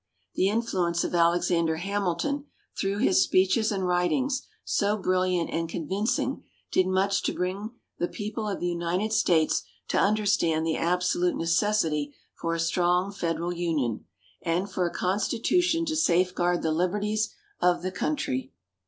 The 0.33 0.49
influence 0.49 1.03
of 1.03 1.13
Alexander 1.13 1.75
Hamilton, 1.75 2.45
through 2.75 2.97
his 2.97 3.21
speeches 3.21 3.71
and 3.71 3.85
writings, 3.85 4.47
so 4.63 4.97
brilliant 4.97 5.51
and 5.51 5.69
convincing, 5.69 6.43
did 6.71 6.87
much 6.87 7.21
to 7.21 7.31
bring 7.33 7.73
the 7.99 8.07
People 8.07 8.49
of 8.49 8.59
the 8.59 8.67
United 8.67 9.13
States 9.13 9.61
to 9.89 9.99
understand 9.99 10.65
the 10.65 10.75
absolute 10.75 11.35
necessity 11.35 12.15
for 12.33 12.55
a 12.55 12.59
strong 12.59 13.11
Federal 13.11 13.53
Union 13.53 14.05
and 14.41 14.71
for 14.71 14.87
a 14.87 14.91
Constitution 14.91 15.85
to 15.85 15.95
safeguard 15.95 16.63
the 16.63 16.71
liberties 16.71 17.35
of 17.59 17.83
the 17.83 17.91
Country. 17.91 18.51